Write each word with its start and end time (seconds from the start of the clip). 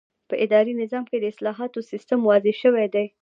په 0.29 0.35
اداري 0.43 0.73
نظام 0.81 1.03
کې 1.09 1.17
د 1.19 1.25
اصلاحاتو 1.33 1.87
سیسټم 1.91 2.19
واضح 2.29 2.53
شوی 2.63 2.87
دی. 2.93 3.05